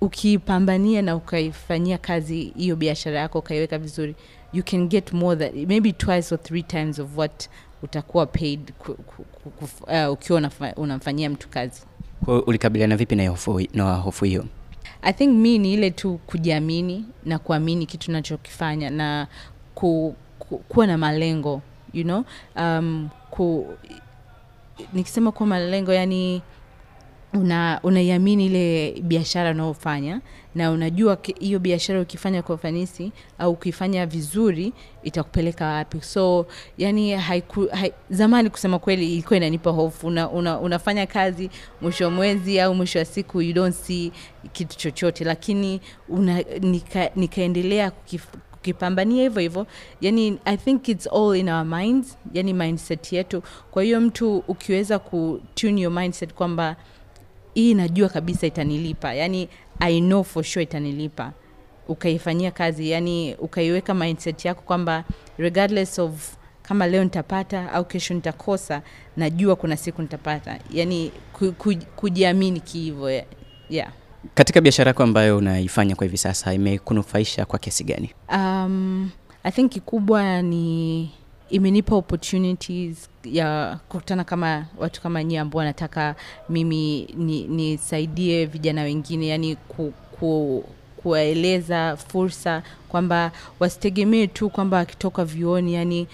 ukiipambania 0.00 1.02
na 1.02 1.16
ukaifanyia 1.16 1.98
kazi 1.98 2.52
hiyo 2.56 2.76
biashara 2.76 3.18
yako 3.18 3.38
ukaiweka 3.38 3.78
vizuri 3.78 4.14
you 4.52 4.62
can 4.64 4.88
get 4.88 5.12
more 5.12 5.36
than, 5.36 5.66
maybe 5.66 5.92
twice 5.92 6.34
or 6.34 6.42
three 6.42 6.62
times 6.62 6.98
of 6.98 7.18
what 7.18 7.48
utakuwa 7.82 8.26
paid 8.26 8.72
ku, 8.72 8.94
ku, 8.94 9.24
ku, 9.50 9.68
uh, 9.82 10.12
ukiwa 10.12 10.50
unamfanyia 10.76 11.30
mtu 11.30 11.48
kazi 11.48 11.82
Kwa 12.24 12.42
ulikabiliana 12.46 12.96
vipi 12.96 13.16
na 13.16 13.28
hofu, 13.28 13.60
na 13.74 13.94
hofu 13.94 14.24
hiyo? 14.24 14.44
i 15.02 15.12
think 15.12 15.32
mi 15.32 15.58
ni 15.58 15.72
ile 15.72 15.90
tu 15.90 16.20
kujiamini 16.26 17.04
na 17.24 17.38
kuamini 17.38 17.86
kitu 17.86 18.12
nachokifanya 18.12 18.90
na 18.90 19.26
ku, 19.74 20.14
ku, 20.38 20.58
kuwa 20.58 20.86
na 20.86 20.98
malengo 20.98 21.62
you 21.92 22.04
know 22.04 22.24
um, 22.56 23.08
ku, 23.30 23.66
nikisema 24.92 25.32
kuwa 25.32 25.46
malengo 25.46 25.92
yani 25.92 26.42
una 27.34 27.80
unaiamini 27.82 28.46
ile 28.46 28.94
biashara 29.02 29.50
unaofanya 29.50 30.20
na 30.54 30.70
unajua 30.70 31.18
hiyo 31.40 31.58
biashara 31.58 32.00
ukifanya 32.00 32.42
kwa 32.42 32.54
ufanisi 32.54 33.12
au 33.38 33.52
ukifanya 33.52 34.06
vizuri 34.06 34.72
itakupeleka 35.02 35.66
wapi. 35.66 36.00
So 36.00 36.46
yani 36.78 37.12
haiku, 37.12 37.66
hai, 37.72 37.92
zamani 38.10 38.50
kusema 38.50 38.78
kweli 38.78 39.12
ilikuwa 39.12 39.36
inanipa 39.36 39.70
hofu 39.70 40.06
una, 40.06 40.30
una, 40.30 40.58
unafanya 40.60 41.06
kazi 41.06 41.50
mwisho 41.80 42.04
wa 42.04 42.10
mwezi 42.10 42.60
au 42.60 42.74
mwisho 42.74 42.98
wa 42.98 43.04
siku 43.04 43.42
you 43.42 43.52
don't 43.52 43.74
see 43.74 44.12
kitu 44.52 44.76
chochote. 44.78 45.24
Lakini 45.24 45.80
una, 46.08 46.42
nika, 46.60 47.10
nikaendelea 47.16 47.90
kukif, 47.90 48.26
kukipambania 48.52 49.22
hivyo 49.22 49.40
hivyo 49.42 49.66
yani 50.00 50.38
i 50.44 50.56
think 50.56 50.88
its 50.88 51.06
all 51.06 51.36
in 51.36 51.48
our 51.48 51.64
minds 51.64 52.18
yani 52.32 52.52
mindset 52.54 53.12
yetu. 53.12 53.42
Kwa 53.70 53.82
hiyo 53.82 54.00
mtu 54.00 54.36
ukiweza 54.48 54.98
kutune 54.98 55.80
your 55.80 55.92
mindset 55.92 56.34
kwamba 56.34 56.76
hii 57.54 57.74
najua 57.74 58.08
kabisa 58.08 58.46
itanilipa 58.46 59.14
yani 59.14 59.48
i 59.80 60.00
know 60.00 60.22
for 60.24 60.44
sure 60.44 60.62
itanilipa 60.62 61.32
ukaifanyia 61.88 62.50
kazi 62.50 62.90
yani 62.90 63.34
ukaiweka 63.34 63.94
mindset 63.94 64.44
yako 64.44 64.62
kwamba 64.62 65.04
regardless 65.38 65.98
of 65.98 66.34
kama 66.62 66.86
leo 66.86 67.04
nitapata 67.04 67.72
au 67.72 67.84
kesho 67.84 68.14
nitakosa 68.14 68.82
najua 69.16 69.56
kuna 69.56 69.76
siku 69.76 70.02
nitapata 70.02 70.58
yani 70.70 71.12
ku, 71.32 71.52
ku, 71.52 71.74
kujiamini 71.96 72.60
kihivo 72.60 73.10
yeah. 73.70 73.92
Katika 74.34 74.60
biashara 74.60 74.88
yako 74.88 75.02
ambayo 75.02 75.36
unaifanya 75.38 75.96
kwa 75.96 76.04
hivi 76.04 76.18
sasa 76.18 76.54
imekunufaisha 76.54 77.44
kwa 77.44 77.58
kiasi 77.58 77.84
gani? 77.84 78.10
um, 78.32 79.10
i 79.42 79.52
think 79.52 79.72
kikubwa 79.72 80.42
ni 80.42 81.10
imenipa 81.54 81.96
opportunities 81.96 83.08
ya 83.24 83.78
kukutana 83.88 84.24
kama 84.24 84.66
watu 84.78 85.02
kama 85.02 85.24
nyie 85.24 85.38
ambao 85.38 85.58
wanataka 85.58 86.14
mimi 86.48 87.08
ni- 87.16 87.46
nisaidie 87.48 88.46
vijana 88.46 88.82
wengine 88.82 89.26
yani 89.26 89.56
ku, 89.56 89.92
ku, 90.18 90.64
kuwaeleza 90.96 91.96
fursa 91.96 92.62
kwamba 92.88 93.32
wasitegemee 93.60 94.26
tu 94.26 94.50
kwamba 94.50 94.76
wakitoka 94.76 95.24
vyuoni 95.24 95.74
yani 95.74 96.06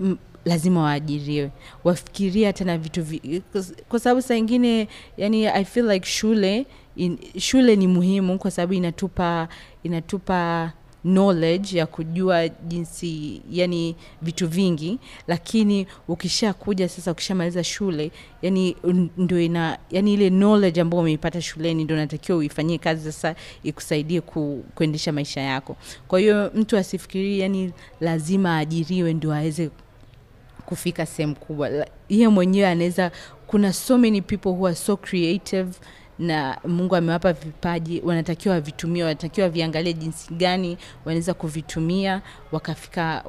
m, 0.00 0.16
lazima 0.44 0.82
waajiriwe. 0.82 1.50
Wafikirie 1.84 2.46
hata 2.46 2.64
na 2.64 2.78
vitu 2.78 3.02
vi, 3.02 3.42
kwa 3.88 4.00
sababu 4.00 4.22
saa 4.22 4.34
ingine 4.34 4.88
yani 5.16 5.46
i 5.46 5.64
feel 5.64 5.86
like 5.90 6.06
shule 6.06 6.66
in, 6.96 7.18
shule 7.38 7.76
ni 7.76 7.86
muhimu 7.86 8.38
kwa 8.38 8.50
sababu 8.50 8.72
inatupa 8.72 9.48
inatupa 9.82 10.72
knowledge 11.08 11.78
ya 11.78 11.86
kujua 11.86 12.48
jinsi 12.48 13.42
yani 13.50 13.96
vitu 14.22 14.48
vingi 14.48 14.98
lakini 15.26 15.86
ukishakuja 16.08 16.88
sasa 16.88 17.12
ukishamaliza 17.12 17.64
shule 17.64 18.10
yani 18.42 18.76
ndio 19.16 19.40
ina 19.40 19.78
yani 19.90 20.12
ile 20.14 20.30
knowledge 20.30 20.80
ambayo 20.80 21.00
umeipata 21.00 21.42
shuleni 21.42 21.84
ndio 21.84 21.96
natakiwa 21.96 22.38
uifanyie 22.38 22.78
kazi 22.78 23.12
sasa 23.12 23.34
ikusaidie 23.62 24.20
ku, 24.20 24.64
kuendesha 24.74 25.12
maisha 25.12 25.40
yako. 25.40 25.76
Kwa 26.08 26.20
hiyo 26.20 26.50
mtu 26.54 26.76
asifikirii 26.76 27.38
yani 27.40 27.72
lazima 28.00 28.56
aajiriwe 28.58 29.14
ndio 29.14 29.32
aweze 29.34 29.70
kufika 30.66 31.06
sehemu 31.06 31.34
kubwa. 31.34 31.70
Iye 32.08 32.28
mwenyewe 32.28 32.68
anaweza 32.68 33.10
kuna 33.46 33.72
so 33.72 33.98
many 33.98 34.22
people 34.22 34.48
who 34.48 34.66
are 34.66 34.76
so 34.76 34.96
creative 34.96 35.68
na 36.18 36.58
mungu 36.66 36.96
amewapa 36.96 37.32
vipaji 37.32 38.00
wanatakiwa 38.04 38.54
wavitumie, 38.54 39.02
wanatakiwa 39.02 39.48
viangalie 39.48 39.92
jinsi 39.92 40.34
gani 40.34 40.78
wanaweza 41.04 41.34
kuvitumia 41.34 42.22
wakafika 42.52 43.24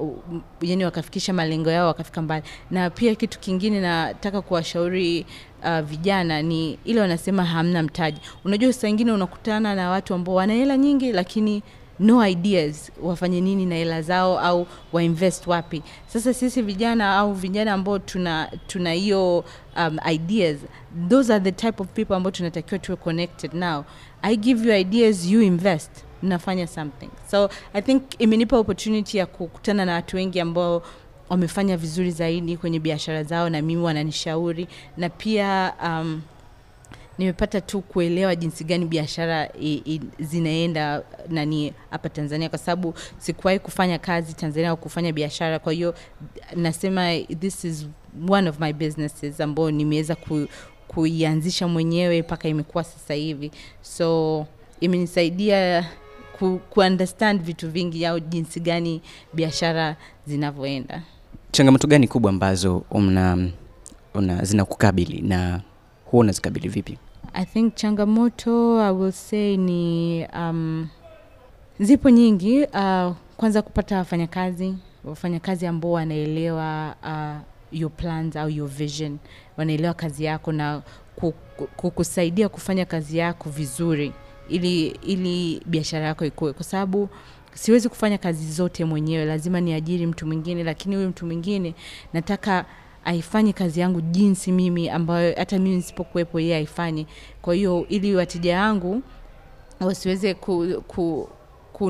yani 0.62 0.86
wakafikisha 0.86 1.34
malengo 1.34 1.72
yao 1.72 1.88
wakafika 1.88 2.22
mbali. 2.22 2.44
Na 2.72 2.90
pia 2.90 3.16
kitu 3.16 3.40
kingine 3.40 3.82
nataka 3.82 4.42
kuwashauri 4.42 5.26
uh, 5.64 5.80
vijana 5.80 6.42
ni 6.42 6.80
ile 6.86 7.02
wanasema 7.02 7.46
hamna 7.46 7.84
mtaji. 7.84 8.22
Unajua 8.46 8.74
saa 8.74 8.88
ingine 8.88 9.12
unakutana 9.12 9.76
na 9.76 9.90
watu 9.90 10.14
ambao 10.14 10.36
wana 10.36 10.54
hela 10.54 10.78
nyingi 10.78 11.12
lakini 11.12 11.64
no 12.00 12.28
ideas 12.28 12.92
wafanye 13.02 13.42
nini 13.42 13.66
na 13.66 13.76
hela 13.76 14.02
zao 14.02 14.40
au 14.40 14.68
wainvest 14.94 15.48
wapi. 15.48 15.82
Sasa 16.08 16.34
sisi 16.34 16.62
vijana 16.62 17.18
au 17.18 17.34
vijana 17.34 17.74
ambao 17.74 18.00
tuna 18.00 18.52
tuna 18.68 18.92
hiyo 18.94 19.46
um, 19.78 19.98
ideas 20.12 20.58
those 21.10 21.34
are 21.34 21.44
the 21.44 21.52
type 21.52 21.82
of 21.84 21.88
people 21.88 22.14
ambao 22.16 22.32
tunatakiwa 22.32 22.80
tuwe 22.80 22.96
connected 22.96 23.54
now 23.54 23.84
i 24.22 24.36
give 24.38 24.68
you 24.68 24.76
ideas 24.76 25.26
you 25.26 25.42
invest 25.42 25.92
nafanya 26.22 26.68
something. 26.68 27.10
So 27.32 27.50
i 27.74 27.82
think 27.82 28.04
imenipa 28.20 28.58
opportunity 28.58 29.18
ya 29.18 29.26
kukutana 29.26 29.86
na 29.86 29.94
watu 29.94 30.16
wengi 30.16 30.40
ambao 30.40 30.84
wamefanya 31.30 31.78
vizuri 31.78 32.12
zaidi 32.12 32.58
kwenye 32.58 32.80
biashara 32.80 33.24
zao 33.24 33.50
na 33.50 33.62
mimi 33.62 33.82
wananishauri. 33.82 34.68
Na 34.98 35.10
pia 35.10 35.74
um, 35.84 36.22
nimepata 37.20 37.62
tu 37.62 37.82
kuelewa 37.82 38.36
jinsi 38.36 38.64
gani 38.64 38.86
biashara 38.86 39.50
zinaenda 40.20 41.04
nani 41.30 41.74
hapa 41.92 42.10
tanzania 42.10 42.50
kwa 42.50 42.58
sababu 42.58 42.94
sikuwahi 43.18 43.60
kufanya 43.60 44.00
kazi 44.00 44.34
tanzania 44.34 44.70
au 44.70 44.78
kufanya 44.78 45.14
biashara. 45.14 45.60
Kwa 45.60 45.74
hiyo 45.74 45.96
nasema 46.56 47.20
this 47.40 47.64
is 47.64 47.88
one 48.30 48.50
of 48.50 48.60
my 48.60 48.74
businesses 48.74 49.42
ambao 49.42 49.72
nimeweza 49.72 50.16
ku, 50.16 50.48
kuianzisha 50.88 51.68
mwenyewe 51.68 52.22
mpaka 52.22 52.48
imekuwa 52.48 52.84
sasa 52.84 53.14
hivi. 53.14 53.52
So 53.82 54.46
imenisaidia 54.80 55.86
ku, 56.40 56.60
kuunderstand 56.70 57.42
vitu 57.42 57.70
vingi 57.72 58.06
au 58.06 58.20
jinsi 58.20 58.60
gani 58.60 59.02
biashara 59.34 59.96
zinavyoenda. 60.28 61.02
Changamoto 61.52 61.88
gani 61.88 62.08
kubwa 62.08 62.30
ambazo 62.30 62.84
una, 62.92 63.50
una 64.14 64.44
zinakukabili 64.44 65.22
na 65.22 65.62
huwa 66.06 66.22
unazikabili 66.22 66.68
vipi? 66.70 66.98
I 67.34 67.46
think 67.46 67.76
changamoto 67.76 68.80
I 68.80 68.92
will 68.92 69.12
say 69.12 69.58
ni 69.58 70.26
um, 70.34 70.88
zipo 71.80 72.10
nyingi. 72.10 72.64
Uh, 72.64 73.14
kwanza 73.38 73.62
kupata 73.62 73.98
wafanyakazi 73.98 74.76
wafanyakazi 75.04 75.68
ambao 75.68 75.92
wanaelewa 75.92 76.96
uh, 77.04 77.42
your 77.80 77.92
plans 77.92 78.36
au 78.36 78.50
your 78.50 78.70
vision, 78.70 79.18
wanaelewa 79.58 79.94
kazi 79.94 80.24
yako 80.24 80.52
na 80.52 80.82
ku- 81.16 81.34
ku- 81.58 81.68
kukusaidia 81.68 82.50
kufanya 82.50 82.86
kazi 82.86 83.18
yako 83.18 83.50
vizuri 83.50 84.14
ili 84.50 84.88
ili 84.88 85.62
biashara 85.66 86.06
yako 86.06 86.26
ikue, 86.26 86.54
kwa 86.54 86.64
sababu 86.64 87.10
siwezi 87.54 87.90
kufanya 87.90 88.18
kazi 88.18 88.52
zote 88.52 88.86
mwenyewe, 88.86 89.26
lazima 89.26 89.62
niajiri 89.62 90.06
mtu 90.06 90.28
mwingine, 90.28 90.64
lakini 90.64 90.96
huyu 90.96 91.10
mtu 91.10 91.26
mwingine 91.26 91.76
nataka 92.14 92.66
aifanye 93.06 93.54
kazi 93.54 93.80
yangu 93.80 94.02
jinsi 94.02 94.52
mimi 94.52 94.90
ambayo 94.90 95.34
hata 95.38 95.58
mimi 95.60 95.76
nisipokuwepo 95.76 96.40
yeye 96.40 96.56
aifanye. 96.56 97.06
Kwa 97.42 97.56
hiyo 97.56 97.86
ili 97.90 98.16
wateja 98.16 98.62
wangu 98.62 99.02
wasiweze 99.80 100.34
ku, 100.34 100.84
ku 100.88 101.30
ku 101.74 101.90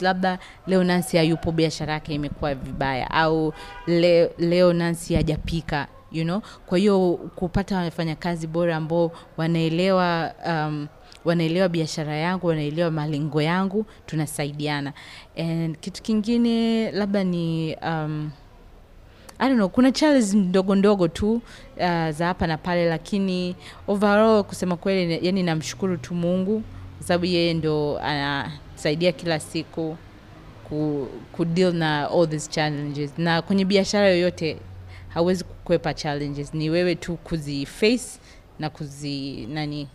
labda 0.00 0.38
leo 0.66 0.84
Nancy 0.84 1.16
hayupo, 1.16 1.52
biashara 1.52 1.92
yake 1.92 2.14
imekuwa 2.14 2.54
vibaya, 2.54 3.10
au 3.10 3.52
leo, 3.86 4.30
leo 4.38 4.72
Nancy 4.72 5.14
hajapika 5.14 5.88
you 6.12 6.24
know. 6.24 6.42
Kwa 6.66 6.78
hiyo 6.78 7.12
kupata 7.34 7.76
wafanyakazi 7.78 8.46
bora 8.46 8.76
ambao 8.76 9.12
wanaelewa 9.36 10.32
um, 10.46 10.88
wanaelewa 11.24 11.68
biashara 11.68 12.16
yangu 12.16 12.46
wanaelewa 12.46 12.90
malengo 12.90 13.42
yangu 13.42 13.86
tunasaidiana 14.06 14.92
and 15.38 15.78
kitu 15.78 16.02
kingine 16.02 16.90
labda 16.92 17.24
ni 17.24 17.76
um, 17.82 18.30
I 19.42 19.48
don't 19.48 19.56
know, 19.56 19.68
kuna 19.68 19.92
challenges 19.92 20.34
ndogo 20.34 20.74
ndogo 20.74 21.08
tu 21.08 21.32
uh, 21.32 21.40
za 22.10 22.26
hapa 22.26 22.46
na 22.46 22.58
pale, 22.58 22.86
lakini 22.88 23.56
overall 23.88 24.44
kusema 24.44 24.76
kweli, 24.76 25.26
yani 25.26 25.42
namshukuru 25.42 25.96
tu 25.96 26.14
Mungu 26.14 26.62
kwa 26.98 27.06
sababu 27.06 27.24
yeye 27.24 27.54
ndo 27.54 27.98
anasaidia 27.98 29.12
kila 29.12 29.40
siku 29.40 29.96
ku, 30.68 31.08
ku 31.32 31.44
deal 31.44 31.72
na 31.74 32.10
all 32.10 32.28
these 32.28 32.50
challenges, 32.50 33.10
na 33.18 33.42
kwenye 33.42 33.64
biashara 33.64 34.08
yoyote 34.08 34.56
hauwezi 35.08 35.44
kukwepa 35.44 35.94
challenges, 35.94 36.54
ni 36.54 36.70
wewe 36.70 36.94
tu 36.94 37.16
kuziface 37.16 38.18
na 38.58 38.70
kuzi 38.70 39.46
nani 39.46 39.88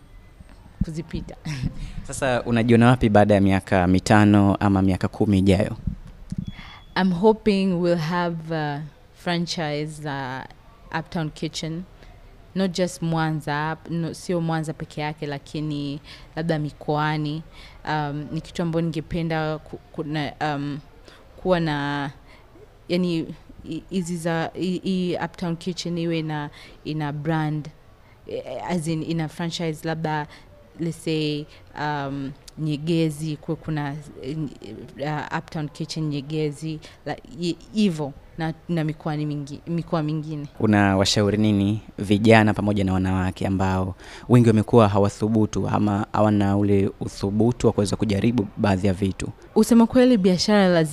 kuzipita. 0.84 1.36
Sasa 2.06 2.42
unajiona 2.42 2.86
wapi 2.86 3.08
baada 3.08 3.34
ya 3.34 3.40
miaka 3.40 3.86
mitano 3.86 4.54
ama 4.60 4.82
miaka 4.82 5.08
kumi 5.08 5.38
ijayo? 5.38 5.76
I'm 7.00 7.12
hoping 7.12 7.66
we'll 7.80 7.98
have 7.98 8.54
a 8.56 8.82
franchise 9.30 10.04
uh, 10.08 10.44
Uptown 10.98 11.30
Kitchen 11.30 11.82
not 12.54 12.70
just 12.72 13.02
Mwanza, 13.02 13.76
no, 13.90 14.14
sio 14.14 14.40
Mwanza 14.40 14.72
peke 14.72 15.00
yake, 15.00 15.26
lakini 15.26 16.00
labda 16.36 16.58
mikoani. 16.58 17.42
Um, 17.88 18.26
ni 18.32 18.40
kitu 18.40 18.62
ambayo 18.62 18.82
ningependa 18.82 19.58
ku, 19.58 19.78
kuna, 19.92 20.32
um, 20.40 20.78
kuwa 21.36 21.60
na 21.60 22.10
yani 22.88 23.34
hi- 23.68 23.82
hizi 23.90 24.16
za 24.16 24.50
hii- 24.54 24.78
Uptown 25.24 25.56
Kitchen 25.56 25.98
iwe 25.98 26.22
na 26.22 26.50
ina 26.84 27.12
brand 27.12 27.68
as 28.68 28.86
in 28.86 29.02
ina 29.02 29.28
franchise 29.28 29.88
labda 29.88 30.26
let's 30.80 30.96
um, 31.80 32.32
Nyegezi 32.58 33.36
kuwe 33.36 33.56
kuna 33.56 33.96
uh, 35.00 35.38
Uptown 35.38 35.68
Kitchen 35.68 36.04
Nyegezi 36.08 36.80
hivo 37.04 37.16
hi- 37.38 37.56
hivyo 37.72 38.12
na, 38.38 38.54
na 38.68 38.84
mikoani 38.84 39.26
mingi, 39.26 39.60
mikoa 39.66 40.02
mingine. 40.02 40.46
Unawashauri 40.60 41.38
nini 41.38 41.80
vijana 41.98 42.54
pamoja 42.54 42.84
na 42.84 42.92
wanawake 42.92 43.46
ambao 43.46 43.94
wengi 44.28 44.48
wamekuwa 44.48 44.88
hawathubutu 44.88 45.68
ama 45.68 46.06
hawana 46.12 46.56
ule 46.56 46.90
uthubutu 47.00 47.66
wa 47.66 47.72
kuweza 47.72 47.96
kujaribu 47.96 48.46
baadhi 48.56 48.86
ya 48.86 48.92
vitu? 48.92 49.28
Usema 49.54 49.86
kweli, 49.86 50.16
biashara 50.18 50.84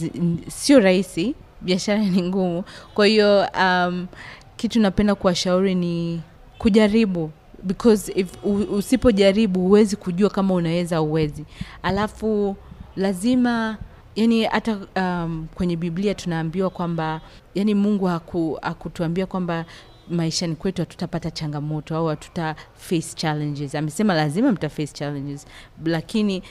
sio 0.48 0.80
rahisi, 0.80 1.36
biashara 1.62 2.06
ni 2.06 2.22
ngumu. 2.22 2.64
Kwa 2.94 3.06
hiyo 3.08 3.48
um, 3.62 4.08
kitu 4.56 4.80
napenda 4.80 5.16
kuwashauri 5.16 5.76
ni 5.76 6.22
kujaribu 6.58 7.32
because 7.64 8.12
if 8.16 8.28
usipojaribu 8.72 9.60
huwezi 9.60 9.96
kujua 9.96 10.30
kama 10.30 10.54
unaweza 10.54 11.02
uwezi. 11.02 11.46
Alafu 11.84 12.56
lazima 12.96 13.78
yani 14.16 14.44
hata 14.44 14.80
um, 14.96 15.48
kwenye 15.56 15.76
Biblia 15.76 16.16
tunaambiwa 16.16 16.70
kwamba 16.70 17.22
yani 17.56 17.76
Mungu 17.76 18.06
haku, 18.06 18.60
hakutuambia 18.62 19.26
kwamba 19.26 19.66
maishani 20.10 20.56
kwetu 20.56 20.82
hatutapata 20.82 21.32
changamoto 21.32 21.96
au 21.98 22.06
hatuta 22.08 22.56
face 22.76 23.16
challenges. 23.16 23.76
Amesema 23.76 24.14
lazima 24.14 24.52
mta 24.52 24.70
face 24.70 24.94
challenges, 24.94 25.48
lakini 25.86 26.44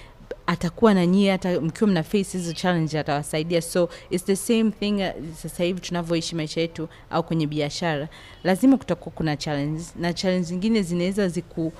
atakuwa 0.46 0.94
na 0.94 1.06
nyie 1.06 1.30
hata 1.30 1.60
mkiwa 1.60 1.90
mna 1.90 2.02
face 2.02 2.38
hizo 2.38 2.52
challenge 2.52 2.98
atawasaidia. 2.98 3.62
So 3.62 3.88
it's 4.10 4.24
the 4.24 4.36
same 4.36 4.70
thing 4.70 4.92
uh, 4.92 5.34
sasa 5.36 5.64
hivi 5.64 5.80
tunavyoishi 5.80 6.34
maisha 6.34 6.60
yetu 6.60 6.88
au 7.10 7.22
kwenye 7.22 7.46
biashara. 7.46 8.08
Lazima 8.44 8.76
kutakuwa 8.76 9.14
kuna 9.14 9.36
challenges 9.36 9.94
na 9.96 10.12
challenge 10.12 10.44
zingine 10.46 10.82
zinaweza 10.82 11.28
ziku 11.28 11.72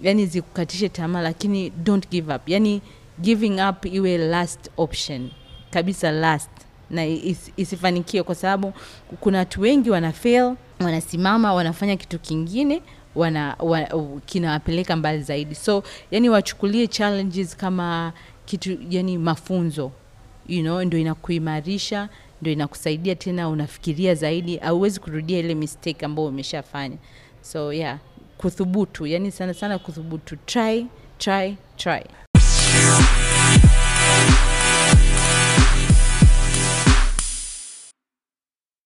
yani 0.00 0.26
zikukatishe 0.26 0.88
tamaa 0.88 1.20
lakini 1.22 1.70
don't 1.70 2.08
give 2.10 2.34
up. 2.34 2.48
Yani 2.48 2.80
giving 3.20 3.60
up 3.68 3.86
iwe 3.86 4.18
last 4.18 4.70
option. 4.76 5.30
Kabisa 5.70 6.10
last. 6.10 6.50
Na 6.90 7.06
is, 7.06 7.52
isifanikiwe 7.56 8.22
kwa 8.22 8.34
sababu 8.34 8.72
kuna 9.20 9.38
watu 9.38 9.60
wengi 9.60 9.90
wana 9.90 10.12
fail 10.12 10.54
wanasimama 10.80 11.54
wanafanya 11.54 11.96
kitu 11.96 12.18
kingine 12.18 12.82
wana, 13.14 13.56
wa, 13.58 13.82
kinawapeleka 14.26 14.96
mbali 14.96 15.22
zaidi. 15.22 15.54
So 15.54 15.82
yani 16.10 16.28
wachukulie 16.28 16.86
challenges 16.86 17.56
kama 17.56 18.12
kitu 18.46 18.78
yani 18.90 19.18
mafunzo. 19.18 19.92
You 20.48 20.62
know, 20.62 20.82
ndo 20.84 20.98
inakuimarisha 20.98 22.08
ndo 22.42 22.50
inakusaidia 22.50 23.14
tena 23.14 23.48
unafikiria 23.48 24.14
zaidi. 24.14 24.58
Auwezi 24.58 25.00
kurudia 25.00 25.38
ile 25.38 25.54
mistake 25.54 26.04
ambayo 26.06 26.28
umeshafanya. 26.28 26.96
So 27.42 27.72
yeah. 27.72 27.98
Kuthubutu. 28.38 29.06
Yani 29.06 29.30
sana 29.30 29.54
sana 29.54 29.78
kuthubutu. 29.78 30.36
Try 30.36 30.86
try 31.18 31.56
try 31.76 32.04